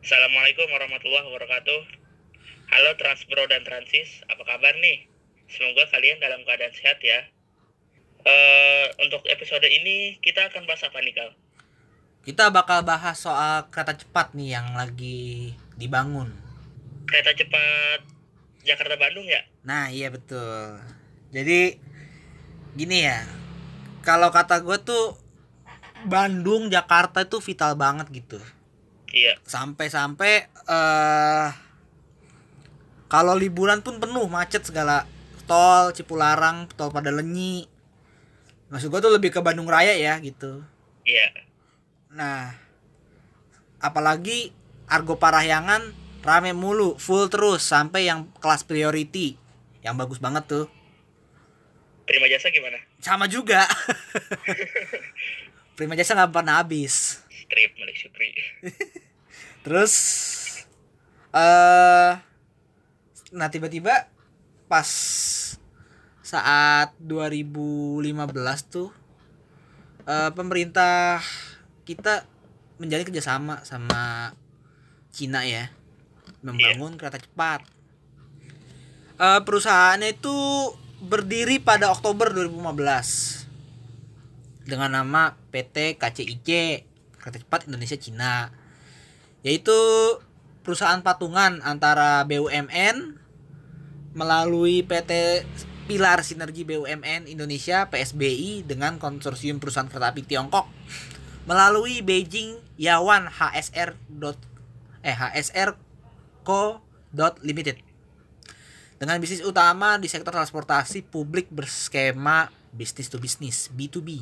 [0.00, 1.80] Assalamualaikum warahmatullahi wabarakatuh.
[2.72, 5.04] Halo Transbro dan Transis, apa kabar nih?
[5.44, 7.28] Semoga kalian dalam keadaan sehat ya.
[8.24, 11.36] Eh, untuk episode ini kita akan bahas apa nih Kal?
[12.24, 16.32] Kita bakal bahas soal kereta cepat nih yang lagi dibangun.
[17.04, 18.00] Kereta cepat
[18.64, 19.44] Jakarta Bandung ya?
[19.68, 20.80] Nah iya betul.
[21.28, 21.76] Jadi
[22.72, 23.20] gini ya,
[24.00, 25.20] kalau kata gue tuh
[26.08, 28.40] Bandung Jakarta itu vital banget gitu.
[29.10, 29.34] Iya.
[29.42, 30.32] Sampai-sampai
[30.70, 31.48] eh
[33.10, 35.02] kalau liburan pun penuh macet segala
[35.50, 37.66] tol Cipularang, tol pada Lenyi.
[38.70, 40.62] Maksud gue tuh lebih ke Bandung Raya ya gitu.
[41.02, 41.26] Iya.
[42.14, 42.54] Nah,
[43.82, 44.54] apalagi
[44.86, 45.90] Argo Parahyangan
[46.22, 49.34] rame mulu, full terus sampai yang kelas priority.
[49.82, 50.66] Yang bagus banget tuh.
[52.06, 52.78] Prima jasa gimana?
[53.02, 53.66] Sama juga.
[55.78, 57.26] Prima jasa nggak pernah habis.
[57.50, 58.30] Strip Malik Syukri.
[59.66, 59.94] Terus
[61.34, 62.14] eh
[63.34, 64.06] nah tiba-tiba
[64.70, 64.86] pas
[66.22, 68.06] saat 2015
[68.70, 68.94] tuh
[70.06, 71.18] eh pemerintah
[71.82, 72.22] kita
[72.78, 74.30] menjalin kerjasama sama
[75.10, 75.74] Cina ya
[76.46, 77.66] membangun kereta cepat.
[79.18, 80.38] Eh perusahaannya itu
[81.02, 83.42] berdiri pada Oktober 2015
[84.70, 86.89] dengan nama PT KCIC
[87.20, 88.50] Kereta Cepat Indonesia Cina
[89.40, 89.76] yaitu
[90.60, 93.16] perusahaan patungan antara BUMN
[94.12, 95.44] melalui PT
[95.88, 100.68] Pilar Sinergi BUMN Indonesia PSBI dengan konsorsium perusahaan kereta api Tiongkok
[101.48, 103.96] melalui Beijing Yawan HSR.
[105.00, 105.76] eh HSR
[106.44, 106.84] Co.
[107.42, 107.90] Limited
[109.00, 114.20] dengan bisnis utama di sektor transportasi publik berskema bisnis to bisnis B2B.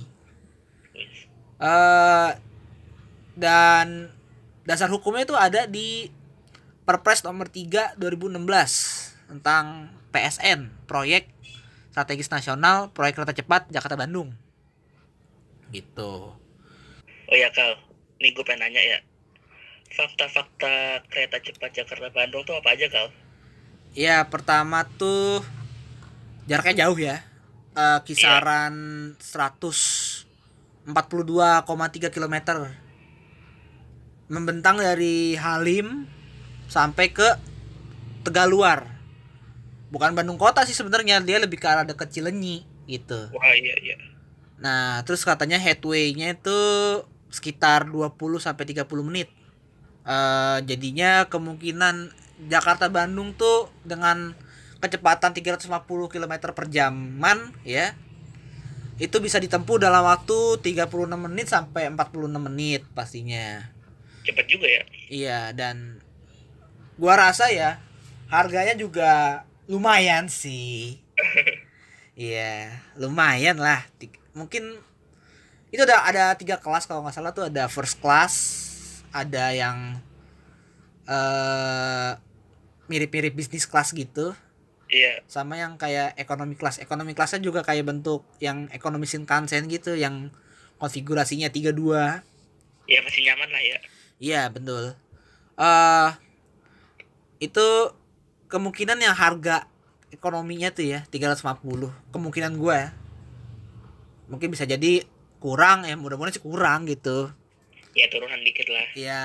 [1.58, 2.30] Eh
[3.38, 4.10] dan
[4.66, 6.10] dasar hukumnya itu ada di
[6.82, 8.42] Perpres nomor 3 2016
[9.30, 11.30] tentang PSN, proyek
[11.92, 14.30] strategis nasional proyek kereta cepat Jakarta Bandung.
[15.74, 16.12] Gitu.
[17.28, 17.76] Oh ya Kal,
[18.22, 18.98] nih gue pengen nanya ya.
[19.92, 23.10] Fakta-fakta kereta cepat Jakarta Bandung tuh apa aja Kal?
[23.92, 25.44] Ya, pertama tuh
[26.48, 27.20] jaraknya jauh ya.
[27.76, 28.74] Eh, kisaran
[29.20, 30.24] 142,3
[32.14, 32.36] km.
[34.28, 36.04] Membentang dari Halim
[36.68, 37.28] sampai ke
[38.22, 38.84] Tegaluar.
[39.88, 43.32] Bukan Bandung kota sih sebenarnya, dia lebih ke arah deket Cilenyi gitu.
[43.32, 43.96] Wah iya iya.
[44.60, 46.58] Nah, terus katanya headway-nya itu
[47.32, 49.32] sekitar 20 sampai 30 menit.
[50.04, 52.12] Eh jadinya kemungkinan
[52.52, 54.36] Jakarta Bandung tuh dengan
[54.80, 55.72] kecepatan 350
[56.12, 57.96] km per jaman ya.
[58.98, 63.77] Itu bisa ditempuh dalam waktu 36 menit sampai 46 menit pastinya.
[64.28, 64.82] Cepet juga ya.
[65.08, 66.04] Iya, dan
[67.00, 67.80] gua rasa ya
[68.28, 71.00] harganya juga lumayan sih.
[72.18, 73.86] Iya, lumayan lah.
[74.34, 74.82] Mungkin
[75.70, 78.34] itu ada ada tiga kelas kalau nggak salah tuh ada first class,
[79.14, 80.02] ada yang
[81.06, 82.10] eh
[82.90, 84.34] mirip-mirip bisnis kelas gitu,
[84.90, 85.22] Iya.
[85.30, 86.82] sama yang kayak ekonomi kelas.
[86.82, 90.34] Ekonomi kelasnya juga kayak bentuk yang ekonomi Shinkansen gitu, yang
[90.82, 92.18] konfigurasinya 32.
[92.90, 93.78] Ya masih nyaman lah ya.
[94.18, 94.98] Iya betul.
[95.58, 96.10] eh
[97.42, 97.66] itu
[98.46, 99.66] kemungkinan yang harga
[100.14, 102.90] ekonominya tuh ya 350 kemungkinan gue ya.
[104.30, 105.06] Mungkin bisa jadi
[105.38, 107.30] kurang ya mudah-mudahan sih kurang gitu.
[107.94, 108.86] Ya turunan dikit lah.
[108.94, 109.22] Ya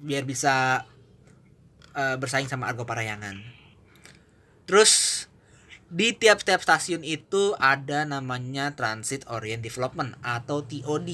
[0.00, 0.84] biar bisa
[1.96, 3.40] eh, bersaing sama Argo Parayangan.
[4.64, 5.24] Terus
[5.92, 11.08] di tiap-tiap stasiun itu ada namanya Transit Orient Development atau TOD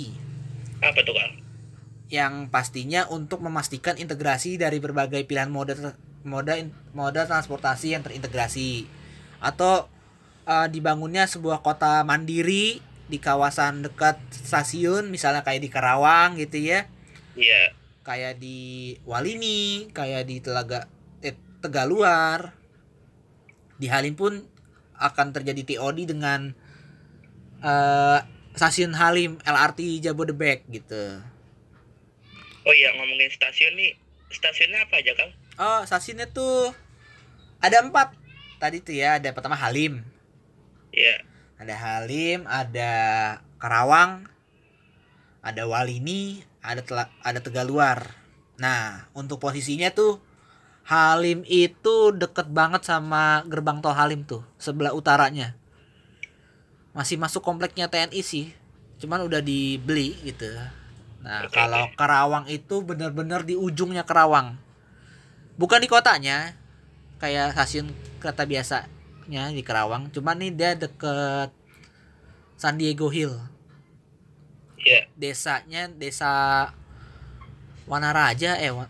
[0.80, 1.39] Apa tuh Kal?
[2.10, 5.94] Yang pastinya untuk memastikan integrasi dari berbagai pilihan moda
[6.26, 6.58] moda
[6.90, 8.90] moda transportasi yang terintegrasi.
[9.38, 9.86] Atau
[10.44, 16.90] eh, dibangunnya sebuah kota mandiri di kawasan dekat stasiun misalnya kayak di Karawang gitu ya.
[17.38, 17.78] Iya.
[18.00, 20.90] kayak di Walini kayak di Telaga
[21.22, 22.58] eh, Tegaluar.
[23.80, 24.34] Di Halim pun
[24.98, 26.50] akan terjadi TOD dengan
[27.62, 28.18] eh,
[28.58, 31.22] stasiun Halim LRT Jabodebek gitu
[32.66, 33.96] Oh iya ngomongin stasiun nih.
[34.30, 35.30] Stasiunnya apa aja Kal?
[35.58, 36.70] Oh, stasiunnya tuh
[37.60, 38.14] ada empat.
[38.60, 40.04] Tadi tuh ya, ada pertama Halim.
[40.92, 41.24] Iya.
[41.56, 42.92] Ada Halim, ada
[43.60, 44.28] Karawang,
[45.40, 48.16] ada Walini, ada Tela- ada Tegaluar.
[48.60, 50.20] Nah, untuk posisinya tuh
[50.84, 55.56] Halim itu deket banget sama gerbang tol Halim tuh, sebelah utaranya.
[56.92, 58.52] Masih masuk kompleknya TNI sih.
[59.00, 60.48] Cuman udah dibeli gitu.
[61.20, 61.96] Nah, kalau oke.
[62.00, 64.56] Kerawang itu benar-benar di ujungnya Kerawang.
[65.60, 66.56] Bukan di kotanya,
[67.20, 70.08] kayak stasiun kereta biasanya di Kerawang.
[70.08, 71.52] Cuman nih dia deket
[72.56, 73.36] San Diego Hill.
[74.80, 75.04] Iya.
[75.12, 76.32] Desanya desa
[77.84, 78.88] Wanaraja eh Wa-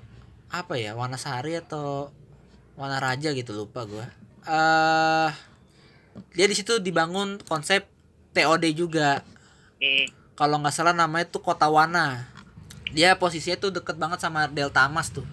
[0.51, 0.95] apa ya?
[0.95, 2.15] Wanasari atau
[2.79, 4.07] Wanaraja gitu lupa gua.
[4.47, 5.31] Eh
[6.35, 7.87] dia di situ dibangun konsep
[8.35, 9.23] TOD juga
[9.81, 10.07] Hmm.
[10.41, 12.33] Kalau nggak salah namanya tuh Kota Wana.
[12.97, 15.29] Dia posisinya tuh deket banget sama Delta Mas tuh.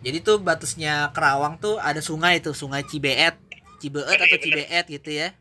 [0.00, 3.36] Jadi tuh batasnya Kerawang tuh ada sungai tuh, Sungai Cibeet,
[3.76, 4.40] Cibeet atau.
[4.40, 5.36] Cibeet gitu ya.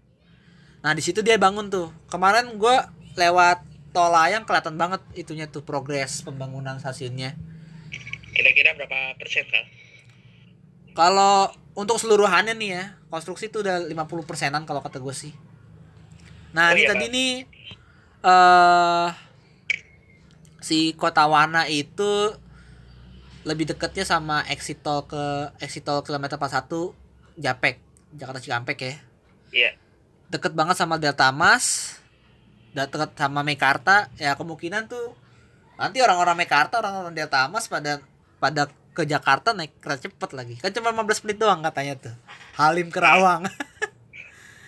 [0.83, 1.87] Nah di situ dia bangun tuh.
[2.11, 3.63] Kemarin gua lewat
[3.95, 7.39] tol layang kelihatan banget itunya tuh progres pembangunan stasiunnya.
[8.35, 9.63] Kira-kira berapa persen kal?
[10.91, 15.31] Kalau untuk seluruhannya nih ya, konstruksi tuh udah 50 persenan kalau kata gue sih.
[16.51, 17.15] Nah, Oh ini iya, tadi Kak.
[17.15, 17.31] nih
[18.21, 19.09] eh
[20.61, 22.37] si Kota Wana itu
[23.41, 26.93] lebih deketnya sama exit tol ke exit tol kilometer 41
[27.41, 27.81] Japek,
[28.13, 28.93] Jakarta Cikampek ya.
[29.51, 29.71] Iya.
[30.29, 31.97] Deket banget sama Delta Mas.
[32.71, 35.17] Deket sama Mekarta, ya kemungkinan tuh
[35.75, 37.99] nanti orang-orang Mekarta, orang-orang Delta Mas pada
[38.37, 40.55] pada ke Jakarta naik kereta cepet lagi.
[40.61, 42.15] Kan cuma 15 menit doang katanya tuh.
[42.55, 43.49] Halim Kerawang.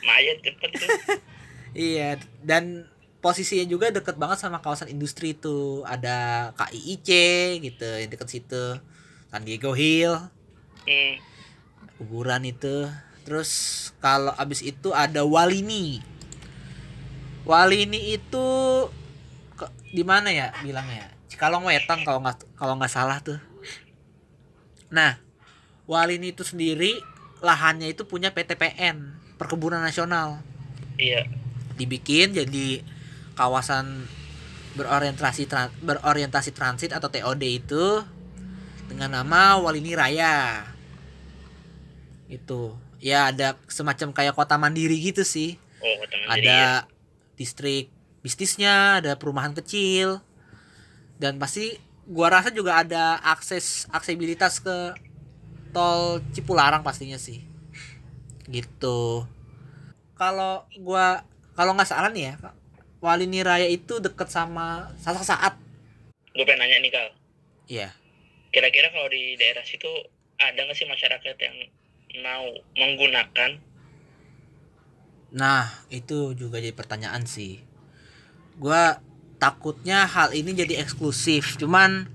[0.01, 0.89] Lumayan cepet tuh.
[1.73, 2.85] Iya, dan
[3.23, 5.81] posisinya juga deket banget sama kawasan industri itu.
[5.87, 7.09] Ada KIIC
[7.63, 8.77] gitu, yang deket situ.
[9.31, 10.13] San Diego Hill,
[10.83, 11.15] Hmm.
[11.97, 12.91] kuburan itu.
[13.23, 13.49] Terus
[14.03, 16.03] kalau abis itu ada Walini.
[17.47, 18.47] Walini itu
[19.95, 21.07] di mana ya bilangnya?
[21.31, 23.39] Cikalong Wetan kalau nggak kalau nggak salah tuh.
[24.91, 25.17] Nah,
[25.87, 26.99] Walini itu sendiri
[27.41, 30.43] lahannya itu punya PTPN, Perkebunan Nasional.
[30.99, 31.25] Iya.
[31.73, 32.85] dibikin jadi
[33.33, 34.05] kawasan
[34.73, 37.85] berorientasi tran- berorientasi transit atau TOD itu
[38.89, 40.65] dengan nama Walini Raya.
[42.29, 42.73] Itu.
[43.03, 45.59] Ya ada semacam kayak kota mandiri gitu sih.
[45.83, 46.85] Oh, kota mandiri ya.
[46.85, 46.89] Ada
[47.37, 47.93] distrik
[48.25, 50.23] bisnisnya, ada perumahan kecil.
[51.21, 51.77] Dan pasti
[52.09, 54.95] gua rasa juga ada akses aksesibilitas ke
[55.75, 57.45] tol Cipularang pastinya sih.
[58.49, 59.27] Gitu.
[60.17, 62.35] Kalau gua kalau nggak salah nih ya,
[63.03, 65.59] Walini Raya itu deket sama Sasak Saat.
[66.31, 67.07] Gue pengen nanya nih kal.
[67.67, 67.91] Iya.
[68.55, 69.91] Kira-kira kalau di daerah situ
[70.39, 71.57] ada nggak sih masyarakat yang
[72.23, 72.47] mau
[72.79, 73.59] menggunakan?
[75.33, 77.59] Nah, itu juga jadi pertanyaan sih.
[78.61, 79.01] Gua
[79.41, 81.57] takutnya hal ini jadi eksklusif.
[81.57, 82.07] Cuman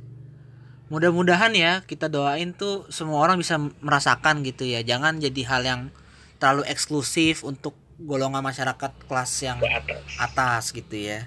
[0.88, 4.86] mudah-mudahan ya kita doain tuh semua orang bisa merasakan gitu ya.
[4.86, 5.80] Jangan jadi hal yang
[6.38, 10.02] terlalu eksklusif untuk golongan masyarakat kelas yang atas?
[10.22, 11.26] atas gitu ya.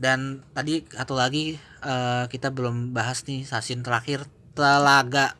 [0.00, 5.36] Dan tadi satu lagi eh, kita belum bahas nih stasiun terakhir Telaga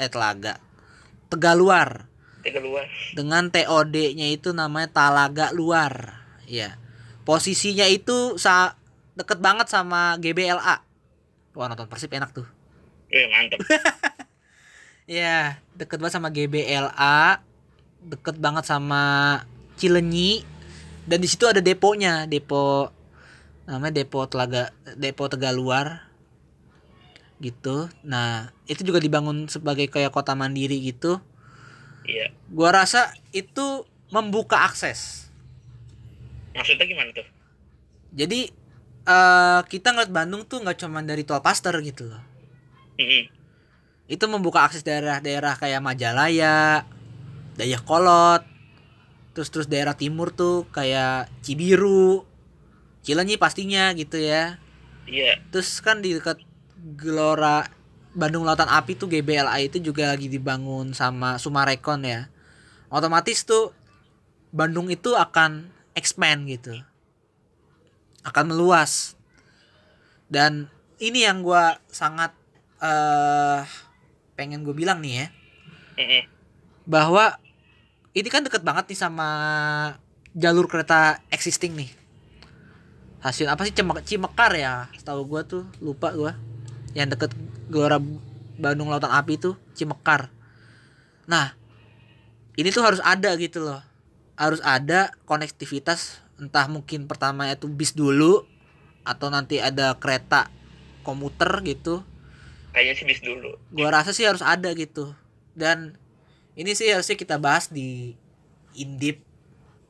[0.00, 0.58] eh Telaga
[1.30, 2.06] Tegaluar
[2.46, 2.86] Tiga luar.
[3.10, 6.22] dengan TOD-nya itu namanya Talaga Luar.
[6.46, 6.78] Ya.
[7.26, 8.78] Posisinya itu sa
[9.18, 10.78] deket banget sama GBLA.
[11.58, 12.46] Wah nonton Persib enak tuh.
[13.10, 13.58] Wih mantep.
[15.06, 17.38] Ya, deket banget sama GBLA,
[18.02, 19.02] deket banget sama
[19.76, 20.42] Cilenyi,
[21.06, 22.90] dan di situ ada deponya, depo
[23.68, 26.06] namanya depo Telaga, depo Tegaluar,
[27.40, 27.92] gitu.
[28.00, 31.20] Nah, itu juga dibangun sebagai kayak kota mandiri gitu.
[32.06, 32.32] Iya.
[32.48, 35.28] Gua rasa itu membuka akses.
[36.54, 37.26] Maksudnya gimana tuh?
[38.16, 38.48] Jadi
[39.06, 42.22] eh kita ngeliat Bandung tuh nggak cuma dari tol Paster gitu loh.
[42.96, 43.28] Hmm.
[44.06, 46.86] itu membuka akses daerah-daerah kayak Majalaya,
[47.58, 48.40] Dayakolot,
[49.36, 52.24] terus terus daerah timur tuh kayak Cibiru,
[53.04, 54.56] Cilenyi pastinya gitu ya.
[55.04, 55.36] Iya.
[55.52, 56.40] Terus kan di dekat
[56.96, 57.68] Gelora
[58.16, 62.32] Bandung Lautan Api tuh GBLA itu juga lagi dibangun sama Sumarekon ya.
[62.88, 63.76] Otomatis tuh
[64.56, 66.72] Bandung itu akan expand gitu.
[68.24, 69.20] Akan meluas.
[70.32, 72.32] Dan ini yang gua sangat
[72.80, 73.62] eh
[74.36, 75.26] pengen gue bilang nih ya
[76.84, 77.40] bahwa
[78.16, 79.28] ini kan deket banget nih sama
[80.32, 81.92] jalur kereta existing nih.
[83.20, 83.74] Stasiun apa sih?
[83.74, 85.68] Cimek Cimekar ya setahu gua tuh.
[85.84, 86.38] Lupa gua.
[86.96, 87.30] Yang deket
[87.68, 88.00] Gelora
[88.56, 90.32] Bandung Lautan Api tuh Cimekar.
[91.28, 91.52] Nah
[92.56, 93.84] ini tuh harus ada gitu loh.
[94.38, 98.46] Harus ada konektivitas entah mungkin pertama itu bis dulu
[99.04, 100.48] atau nanti ada kereta
[101.04, 102.00] komuter gitu.
[102.72, 103.50] Kayaknya sih bis dulu.
[103.76, 105.12] gua rasa sih harus ada gitu.
[105.52, 106.00] Dan
[106.56, 108.16] ini sih harusnya kita bahas di
[108.72, 109.20] indip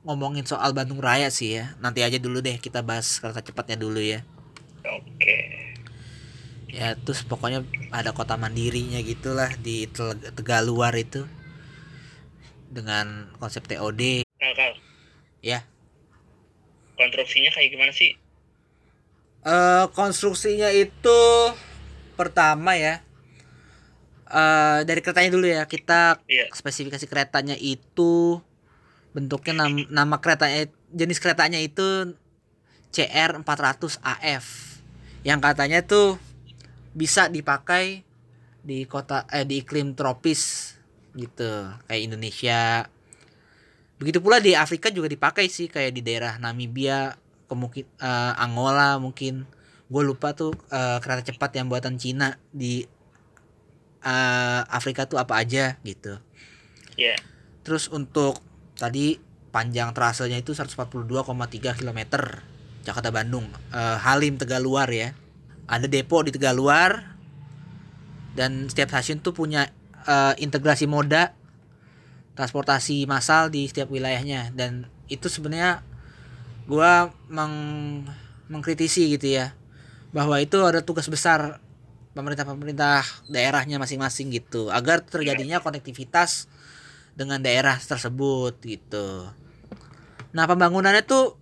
[0.07, 3.99] ngomongin soal Bandung Raya sih ya nanti aja dulu deh kita bahas kereta cepatnya dulu
[3.99, 4.23] ya
[4.87, 5.37] Oke.
[6.71, 9.91] ya terus pokoknya ada kota mandirinya gitulah di
[10.35, 11.27] Tegaluar itu
[12.71, 14.75] dengan konsep TOD kal.
[15.43, 15.63] ya
[16.97, 18.17] Konstruksinya kayak gimana sih?
[19.47, 21.21] eh konstruksinya itu
[22.19, 23.06] pertama ya
[24.26, 26.50] eh dari keretanya dulu ya kita Iya.
[26.50, 28.42] spesifikasi keretanya itu
[29.14, 32.14] bentuknya nam- nama keretanya jenis keretanya itu
[32.90, 34.45] CR 400 AF
[35.23, 36.18] yang katanya tuh
[36.90, 38.02] bisa dipakai
[38.62, 40.75] di kota eh di iklim tropis
[41.14, 42.90] gitu kayak Indonesia.
[43.97, 47.16] Begitu pula di Afrika juga dipakai sih kayak di daerah Namibia
[47.47, 49.47] kemungkin eh, Angola mungkin.
[49.87, 52.85] Gue lupa tuh eh, kereta cepat yang buatan Cina di
[54.07, 56.23] eh, Afrika tuh apa aja gitu.
[56.95, 57.19] Iya.
[57.67, 58.39] Terus untuk
[58.79, 59.19] tadi
[59.51, 62.01] panjang trasenya itu 142,3 km
[62.87, 63.51] Jakarta Bandung.
[63.75, 65.11] Eh, Halim Tegaluar ya.
[65.67, 67.19] Ada depo di Tegaluar
[68.39, 69.67] dan setiap stasiun tuh punya
[70.07, 71.35] eh, integrasi moda
[72.37, 74.55] transportasi massal di setiap wilayahnya.
[74.55, 75.83] Dan itu sebenarnya
[76.71, 77.55] gua meng
[78.47, 79.59] mengkritisi gitu ya
[80.15, 81.59] bahwa itu ada tugas besar
[82.17, 86.49] pemerintah-pemerintah daerahnya masing-masing gitu agar terjadinya konektivitas
[87.13, 89.29] dengan daerah tersebut gitu.
[90.33, 91.37] Nah pembangunannya tuh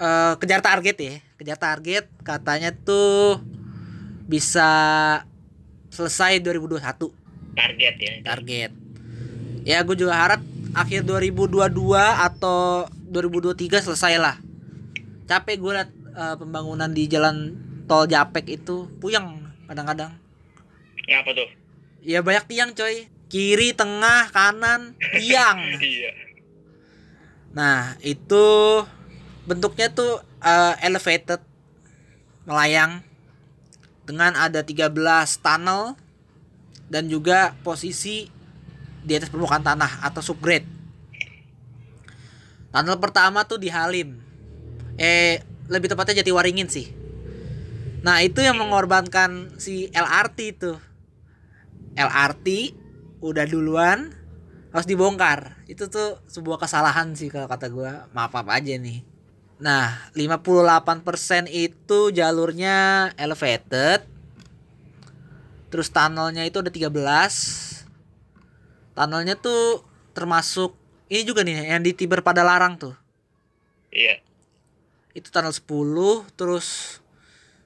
[0.00, 3.44] eh, kejar target ya, kejar target katanya tuh
[4.24, 4.72] bisa
[5.92, 6.80] selesai 2021
[7.54, 8.12] Target ya.
[8.24, 8.70] target.
[9.68, 10.40] Ya gue juga harap
[10.72, 11.60] akhir 2022
[12.18, 14.40] atau 2023 selesai lah.
[15.28, 17.52] Capek gue liat eh, pembangunan di jalan
[17.84, 20.12] tol Japek itu puyeng kadang-kadang.
[21.08, 21.48] Ngapa tuh?
[22.04, 23.08] Ya banyak tiang coy.
[23.32, 25.58] Kiri, tengah, kanan, tiang.
[25.80, 26.12] Iya.
[27.54, 28.46] Nah, itu
[29.46, 31.38] bentuknya tuh eh, elevated
[32.44, 33.00] melayang
[34.04, 34.92] dengan ada 13
[35.40, 35.96] tunnel
[36.92, 38.28] dan juga posisi
[39.04, 40.68] di atas permukaan tanah atau subgrade.
[42.74, 44.18] Tunnel pertama tuh di Halim.
[44.98, 45.40] Eh,
[45.70, 47.03] lebih tepatnya Jatiwaringin sih.
[48.04, 50.76] Nah, itu yang mengorbankan si LRT itu.
[51.96, 52.76] LRT
[53.24, 54.12] udah duluan
[54.68, 55.56] harus dibongkar.
[55.64, 58.04] Itu tuh sebuah kesalahan sih kalau kata gua.
[58.12, 59.00] Maaf-maaf aja nih.
[59.56, 64.04] Nah, 58% itu jalurnya elevated.
[65.72, 67.88] Terus tunnelnya itu ada 13.
[68.92, 69.80] Tunnelnya tuh
[70.12, 70.76] termasuk
[71.08, 72.92] ini juga nih yang di Tiber pada larang tuh.
[73.88, 74.20] Iya.
[75.16, 77.00] Itu tunnel 10 terus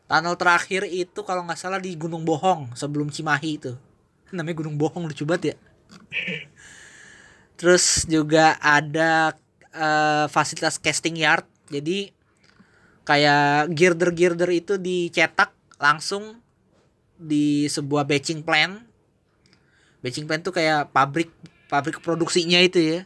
[0.09, 3.77] tunnel terakhir itu kalau nggak salah di Gunung Bohong sebelum Cimahi itu.
[4.33, 5.57] Namanya Gunung Bohong lucu banget ya.
[7.61, 9.37] Terus juga ada
[9.69, 11.45] eh, fasilitas casting yard.
[11.69, 12.09] Jadi
[13.05, 16.41] kayak girder-girder itu dicetak langsung
[17.21, 18.81] di sebuah batching plant.
[20.00, 21.29] Batching plant tuh kayak pabrik
[21.69, 23.00] pabrik produksinya itu ya.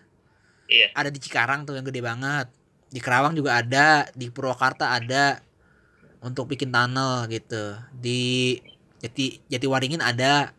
[0.70, 0.88] Iya.
[0.94, 2.46] Ada di Cikarang tuh yang gede banget.
[2.92, 5.40] Di Kerawang juga ada, di Purwakarta ada
[6.22, 7.76] untuk bikin tunnel gitu.
[7.92, 8.56] Di
[9.02, 10.54] Jati Jatiwaringin ada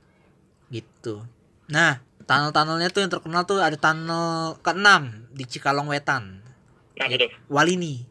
[0.67, 1.24] gitu.
[1.72, 4.89] Nah, tunnel-tunnelnya tuh yang terkenal tuh ada tunnel ke-6
[5.32, 6.43] di Cikalong Wetan.
[7.27, 7.32] Tuh?
[7.48, 8.03] Walini.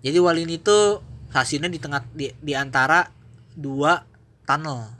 [0.00, 3.12] Jadi Walini itu stasiunnya di tengah di, di antara
[3.52, 4.02] dua
[4.48, 4.96] tunnel.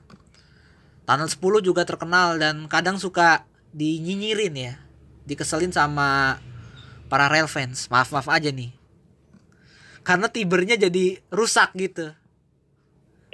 [1.05, 4.75] Tunnel 10 juga terkenal dan kadang suka dinyinyirin ya.
[5.25, 6.41] Dikeselin sama
[7.09, 7.89] para rail fans.
[7.89, 8.84] Maaf-maaf aja nih.
[10.05, 12.13] Karena tibernya jadi rusak gitu.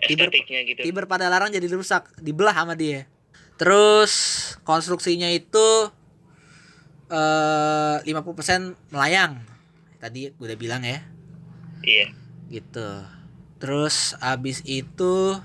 [0.08, 0.80] Tiber- gitu.
[0.80, 3.04] Tiber pada larang jadi rusak, dibelah sama dia.
[3.60, 4.12] Terus
[4.64, 5.92] konstruksinya itu
[7.10, 9.42] eh 50% melayang.
[10.00, 11.04] Tadi gue udah bilang ya,
[11.84, 12.08] Iya.
[12.48, 13.04] gitu.
[13.60, 15.36] Terus abis itu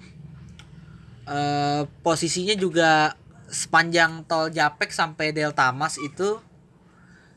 [1.28, 3.20] eh posisinya juga
[3.52, 6.40] sepanjang tol Japek sampai Delta Mas itu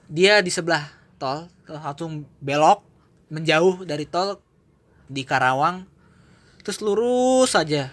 [0.07, 0.87] dia di sebelah
[1.19, 2.85] tol, langsung belok
[3.29, 4.41] menjauh dari tol
[5.09, 5.85] di Karawang
[6.65, 7.89] terus lurus saja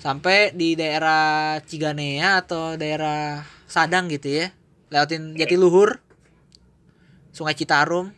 [0.00, 4.46] sampai di daerah Ciganea atau daerah Sadang gitu ya
[4.92, 5.98] lewatin Jatiluhur
[7.36, 8.16] Sungai Citarum.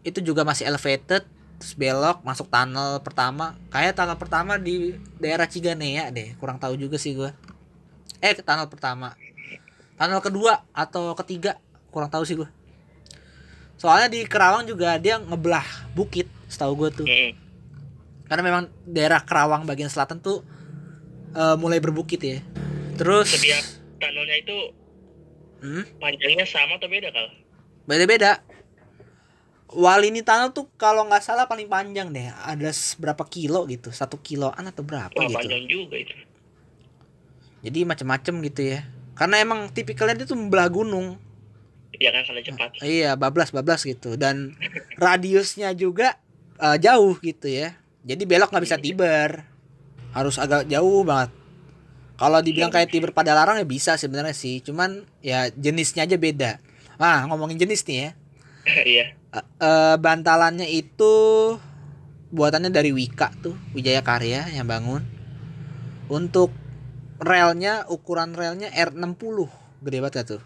[0.00, 1.28] Itu juga masih elevated
[1.60, 3.60] terus belok masuk tunnel pertama.
[3.68, 7.36] Kayak tunnel pertama di daerah Ciganea deh kurang tahu juga sih gua.
[8.24, 9.12] Eh tunnel pertama.
[10.00, 11.60] Tunnel kedua atau ketiga
[11.92, 12.48] kurang tahu sih gua
[13.84, 17.04] soalnya di Kerawang juga dia ngebelah bukit setahu gua tuh.
[18.24, 20.40] Karena memang daerah Kerawang bagian selatan tuh
[21.36, 22.40] eh, mulai berbukit ya.
[22.96, 23.60] Terus Setiap
[24.00, 24.56] tunnelnya itu
[25.60, 27.28] hmm, panjangnya sama atau beda kal?
[27.84, 28.40] beda-beda.
[29.74, 32.30] Walini Tunnel tuh kalau nggak salah paling panjang deh.
[32.30, 33.90] Ada berapa kilo gitu?
[33.90, 35.34] Satu kiloan atau berapa Wah, gitu.
[35.36, 36.14] panjang juga itu.
[37.60, 38.80] jadi macem-macem gitu ya.
[39.18, 41.18] Karena emang tipikalnya dia tuh membelah gunung
[42.02, 42.70] Ya kan karena cepat.
[42.82, 44.18] iya bablas bablas gitu.
[44.18, 44.58] Dan
[44.98, 46.18] radiusnya juga
[46.58, 47.78] eh, jauh gitu ya.
[48.04, 49.46] Jadi belok nggak bisa tiber.
[50.14, 51.30] Harus agak jauh banget.
[52.14, 54.62] Kalau dibilang kayak tiber pada larang ya bisa sebenarnya sih.
[54.62, 56.62] Cuman ya jenisnya aja beda.
[56.98, 58.10] Ah ngomongin jenis nih ya.
[58.64, 59.06] Iya.
[59.34, 61.14] Eh, eh, bantalannya itu
[62.32, 65.02] buatannya dari Wika tuh Wijaya Karya yang bangun.
[66.08, 66.52] Untuk
[67.20, 69.48] relnya ukuran relnya R60
[69.84, 70.42] gede banget gak tuh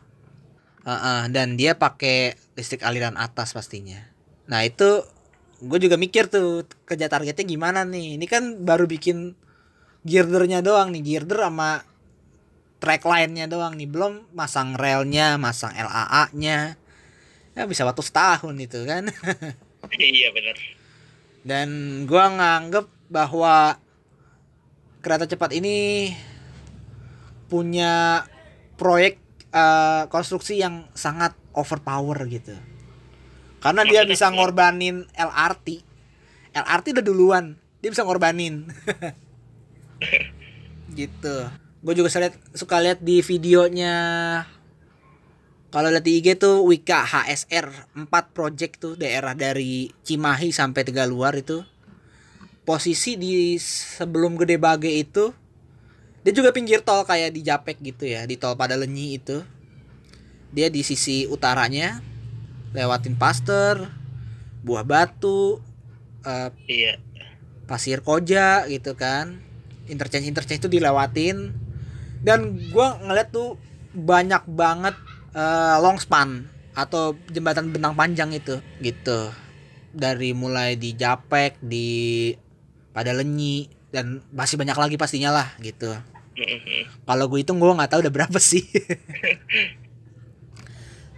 [0.89, 4.01] Heeh, dan dia pakai listrik aliran atas pastinya.
[4.49, 5.05] Nah itu
[5.61, 8.17] gue juga mikir tuh kerja targetnya gimana nih?
[8.17, 9.37] Ini kan baru bikin
[10.09, 11.85] girdernya doang nih girder sama
[12.81, 13.85] track line-nya doang nih.
[13.85, 16.81] Belum masang relnya masang LAA nya
[17.53, 19.13] ya bisa waktu setahun itu kan.
[19.95, 20.59] Iya benar.
[21.47, 21.69] dan
[22.05, 23.79] gua nganggep bahwa
[25.01, 26.11] kereta cepat ini
[27.47, 28.27] punya
[28.77, 32.57] proyek eh, konstruksi yang sangat overpower gitu.
[33.59, 35.83] Karena dia bisa ngorbanin LRT
[36.55, 37.47] LRT udah duluan
[37.79, 38.67] dia bisa ngorbanin.
[40.99, 41.37] Gitu.
[41.79, 43.95] Gue juga suka liat, suka lihat di videonya
[45.69, 51.37] kalau lihat di IG tuh Wika HSR 4 project tuh daerah dari Cimahi sampai Tegaluar
[51.37, 51.61] itu.
[52.65, 55.31] Posisi di sebelum Gede Bage itu
[56.29, 59.41] dia juga pinggir tol kayak di Japek gitu ya di tol pada Lenyi itu
[60.53, 62.05] dia di sisi utaranya
[62.77, 63.89] lewatin Paster
[64.61, 65.57] Buah Batu
[66.29, 67.01] eh, Iya.
[67.65, 69.41] Pasir Koja gitu kan
[69.89, 71.57] interchange interchange itu dilewatin
[72.21, 73.57] dan gua ngeliat tuh
[73.97, 75.01] banyak banget
[75.33, 76.45] eh, long span
[76.77, 79.33] atau jembatan benang panjang itu gitu
[79.97, 82.37] dari mulai di Japek di
[82.93, 85.97] pada Lenyi dan masih banyak lagi pastinya lah gitu.
[87.09, 88.65] kalau gue hitung gue nggak tahu udah berapa sih.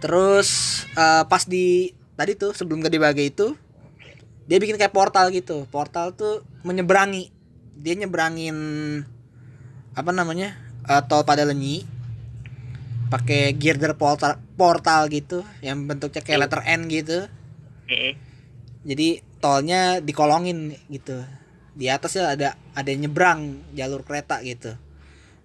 [0.01, 0.49] Terus
[0.97, 3.47] eh, pas di tadi tuh sebelum gede bage itu
[4.49, 5.69] dia bikin kayak portal gitu.
[5.69, 7.29] Portal tuh menyeberangi.
[7.81, 8.57] Dia nyeberangin
[9.93, 10.57] apa namanya
[10.89, 11.85] eh, tol pada lenyi
[13.11, 17.27] pakai girder portal portal gitu yang bentuknya kayak letter N gitu.
[18.81, 21.21] Jadi tolnya dikolongin gitu.
[21.71, 24.75] Di atasnya ada ada nyebrang jalur kereta gitu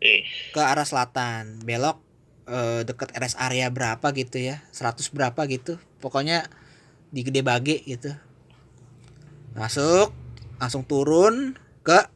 [0.00, 1.60] ke arah selatan.
[1.64, 2.00] Belok
[2.48, 4.62] eh, deket RS area berapa gitu ya.
[4.72, 5.80] 100 berapa gitu.
[6.00, 6.48] Pokoknya
[7.10, 8.12] di Gede Bage gitu.
[9.56, 10.12] Masuk
[10.60, 12.12] langsung turun ke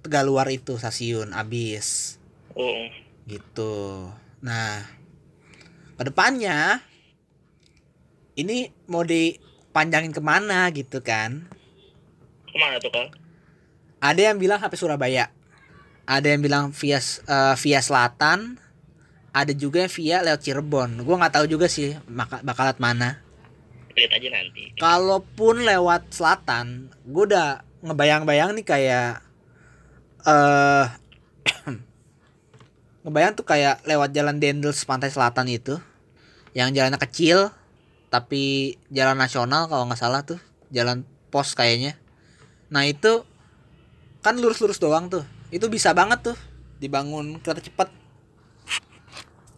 [0.00, 2.16] Tegaluar itu stasiun abis.
[2.54, 2.88] Oh,
[3.26, 4.08] gitu.
[4.40, 4.84] Nah
[5.94, 6.80] ke depannya
[8.38, 11.48] ini mau dipanjangin ke mana gitu kan?
[12.48, 13.10] Ke mana tuh kang?
[14.04, 15.32] ada yang bilang sampai Surabaya
[16.04, 18.60] ada yang bilang via eh, via selatan
[19.34, 20.90] ada juga yang via lewat Cirebon.
[21.02, 23.18] Gue nggak tahu juga sih maka, bakal lewat mana.
[23.94, 24.62] Lihat aja nanti.
[24.74, 29.22] kalaupun lewat selatan gue udah ngebayang-bayang nih kayak
[30.26, 30.86] eh
[33.06, 35.80] ngebayang tuh kayak lewat jalan Dendels pantai selatan itu.
[36.54, 37.38] Yang jalannya kecil
[38.12, 40.38] tapi jalan nasional kalau nggak salah tuh.
[40.70, 41.02] Jalan
[41.34, 41.98] pos kayaknya.
[42.70, 43.26] Nah itu
[44.22, 46.36] kan lurus-lurus doang tuh itu bisa banget tuh
[46.82, 47.94] dibangun kereta cepat.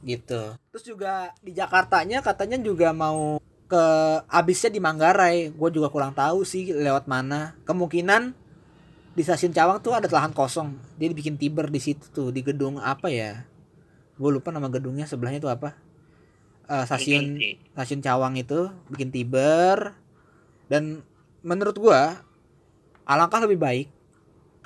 [0.04, 0.52] Gitu.
[0.70, 3.84] Terus juga di Jakartanya katanya juga mau ke
[4.28, 5.48] abisnya di Manggarai.
[5.56, 7.56] Gue juga kurang tahu sih lewat mana.
[7.64, 8.36] Kemungkinan
[9.16, 10.76] di stasiun Cawang tuh ada lahan kosong.
[11.00, 13.48] Dia dibikin tiber di situ tuh di gedung apa ya?
[14.20, 15.74] Gue lupa nama gedungnya sebelahnya itu apa?
[16.66, 17.38] Eh, stasiun
[17.78, 19.94] stasiun Cawang itu bikin tiber
[20.66, 21.06] dan
[21.46, 22.18] menurut gua
[23.06, 23.86] alangkah lebih baik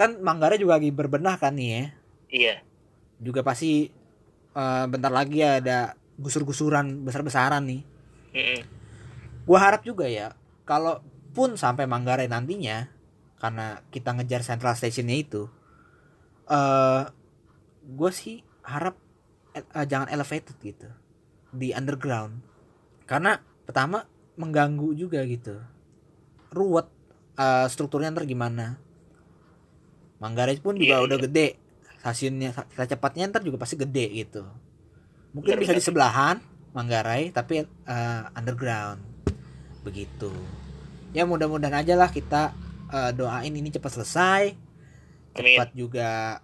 [0.00, 1.84] kan Manggarai juga lagi berbenah kan nih ya?
[2.30, 2.56] Iya.
[3.20, 3.92] juga pasti
[4.56, 7.82] eh, bentar lagi ada gusur-gusuran besar-besaran nih.
[8.32, 8.60] Mhm.
[9.44, 10.32] gua harap juga ya
[10.64, 12.88] kalaupun sampai Manggarai nantinya
[13.36, 15.52] karena kita ngejar Central Stationnya itu
[16.48, 17.02] eh
[17.84, 18.96] gue sih harap
[19.52, 20.88] eh, jangan elevated gitu
[21.50, 22.40] di underground.
[23.04, 23.36] Karena
[23.66, 24.06] pertama
[24.38, 25.58] mengganggu juga gitu.
[26.54, 26.88] Ruwet
[27.36, 28.89] eh, strukturnya ntar gimana
[30.20, 31.24] Manggarai pun juga Iya, udah iya.
[31.26, 31.46] gede.
[32.00, 34.44] Stasiunnya kereta cepatnya ntar juga pasti gede gitu.
[35.32, 36.36] Mungkin Benar, bisa di sebelahan
[36.70, 39.00] Manggarai tapi eh, underground.
[39.82, 40.30] Begitu.
[41.10, 42.52] Ya mudah-mudahan aja lah kita
[42.88, 44.42] eh, doain ini cepat selesai.
[45.32, 46.40] Cepat juga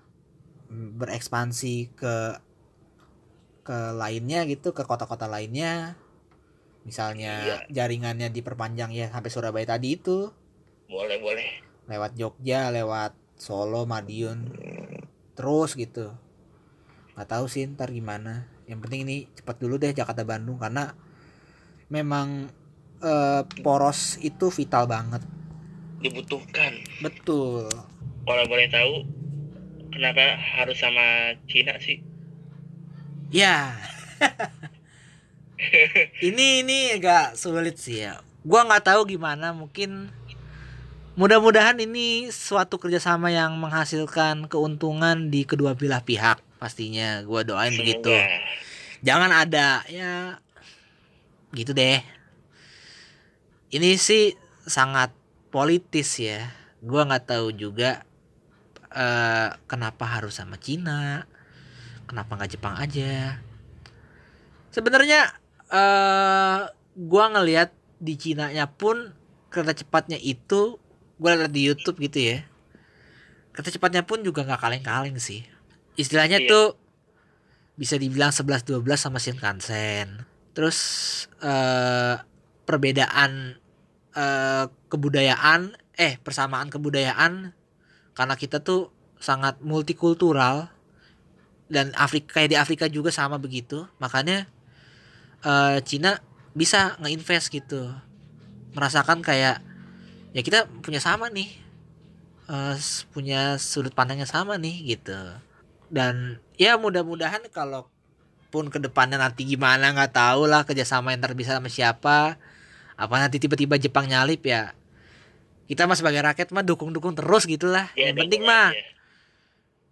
[0.69, 2.17] mm, berekspansi ke
[3.67, 5.99] ke lainnya gitu ke kota-kota lainnya.
[6.87, 7.57] Misalnya Iya.
[7.83, 10.31] jaringannya diperpanjang ya sampai Surabaya tadi itu.
[10.87, 11.49] Boleh boleh.
[11.91, 14.51] Lewat Jogja lewat Solo Madiun.
[15.37, 16.13] Terus gitu.
[17.15, 18.49] Nggak tahu sih ntar gimana.
[18.67, 20.57] Yang penting ini cepat dulu deh Jakarta Bandung.
[20.57, 20.93] Karena
[21.93, 22.51] memang
[23.05, 25.23] eh, poros itu vital banget.
[26.01, 26.77] Dibutuhkan.
[27.05, 27.69] Betul.
[28.27, 29.07] Kalau boleh tahu
[29.93, 32.03] kenapa harus sama Cina sih?
[33.31, 33.77] Ya.
[36.21, 38.21] Ini ini agak sulit sih ya.
[38.45, 39.57] Gua nggak tahu gimana.
[39.57, 40.13] Mungkin
[41.17, 47.25] mudah-mudahan ini suatu kerjasama yang menghasilkan keuntungan di kedua belah pihak pastinya.
[47.25, 48.13] Gua doain begitu.
[48.13, 48.45] Semoga.
[49.01, 50.37] jangan ada ya
[51.57, 52.05] gitu deh.
[53.73, 54.37] Ini sih
[54.69, 55.17] sangat
[55.49, 56.53] politis ya.
[56.85, 58.05] Gua nggak tahu juga
[58.93, 61.25] eh, kenapa harus sama Cina?
[62.05, 63.41] Kenapa nggak Jepang aja?
[64.69, 65.33] Sebenarnya
[65.73, 66.61] eh
[66.93, 69.17] gua ngelihat di Cina nya pun
[69.49, 70.77] kereta cepatnya itu
[71.17, 72.39] gua lihat di YouTube gitu ya.
[73.53, 75.45] Kereta cepatnya pun juga nggak kaleng-kaleng sih.
[75.97, 76.49] Istilahnya Iya.
[76.49, 76.67] tuh
[77.77, 80.25] bisa dibilang 11-12 sama Shinkansen
[80.57, 80.79] terus
[81.45, 82.17] eh
[82.65, 83.61] perbedaan
[84.17, 87.53] eh kebudayaan eh persamaan kebudayaan
[88.17, 88.89] karena kita tuh
[89.21, 90.73] sangat multikultural
[91.69, 93.85] dan Afrika kayak di Afrika juga sama begitu.
[94.01, 94.49] Makanya
[95.45, 96.17] eh Cina
[96.57, 97.93] bisa ngeinvest gitu.
[98.73, 99.61] Merasakan kayak
[100.37, 101.49] ya kita punya sama nih
[102.79, 105.19] s- punya sudut pandangnya sama nih gitu.
[105.91, 107.91] Dan ya mudah-mudahan kalau
[108.53, 112.39] pun ke depannya nanti gimana nggak tahu lah kerjasama yang ntar bisa sama siapa.
[112.97, 114.73] Apa nanti tiba-tiba Jepang nyalip ya
[115.67, 118.83] kita mah sebagai rakyat mah dukung-dukung terus gitulah Ya, yang penting mah aja.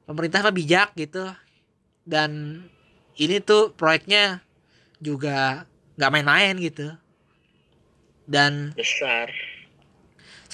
[0.06, 1.24] pemerintah mah bijak gitu.
[2.06, 2.62] Dan
[3.18, 4.38] ini tuh proyeknya
[5.02, 5.66] juga
[5.98, 6.94] nggak main-main gitu.
[8.24, 9.28] Dan besar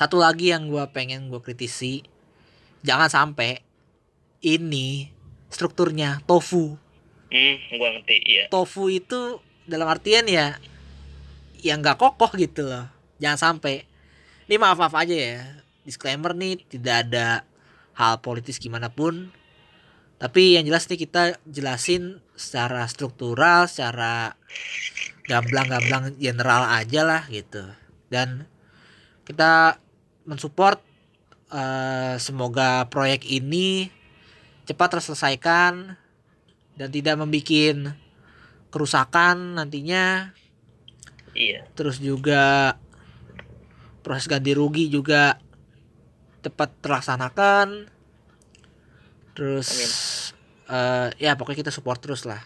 [0.00, 2.00] satu lagi yang gua pengen gue kritisi
[2.80, 3.60] jangan sampai
[4.40, 5.12] ini
[5.52, 6.80] strukturnya tofu.
[7.28, 8.44] Hmm gua ngerti iya.
[8.48, 10.56] Tofu itu dalam artian ya
[11.60, 12.88] yang nggak kokoh gitu loh.
[13.20, 13.84] Jangan sampai.
[14.48, 15.44] Ini maaf maaf aja ya
[15.84, 17.44] disclaimer nih tidak ada
[17.92, 19.28] hal politis gimana pun.
[20.16, 24.32] Tapi yang jelas nih kita jelasin secara struktural secara
[25.28, 27.68] gamblang-gamblang general aja lah gitu.
[28.08, 28.48] Dan
[29.28, 29.76] kita
[30.30, 30.78] mensupport
[31.50, 33.90] eh, semoga proyek ini
[34.70, 35.98] cepat terselesaikan
[36.78, 37.98] dan tidak membuat
[38.70, 40.30] kerusakan nantinya.
[41.34, 41.66] Iya.
[41.74, 42.78] Terus juga
[44.06, 45.42] proses ganti rugi juga
[46.40, 47.90] tepat terlaksanakan.
[49.34, 49.68] Terus
[50.70, 52.40] eh, ya pokoknya kita support terus lah.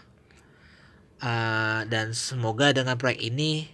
[1.21, 3.69] Eh, dan semoga dengan proyek ini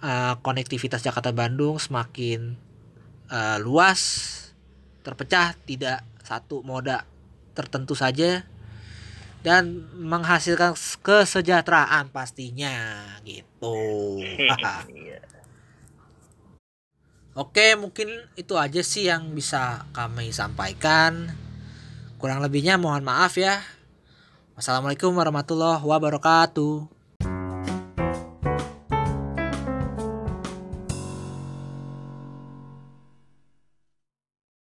[0.00, 2.71] eh, konektivitas Jakarta Bandung semakin
[3.32, 4.00] eh, luas
[5.00, 7.08] terpecah tidak satu moda
[7.56, 8.44] tertentu saja
[9.42, 14.20] dan menghasilkan kesejahteraan pastinya gitu.
[14.94, 15.18] iya
[17.32, 21.32] Oke, mungkin itu aja sih yang bisa kami sampaikan.
[22.20, 23.64] Kurang lebihnya mohon maaf ya.
[24.52, 26.91] Wassalamualaikum warahmatullahi wabarakatuh.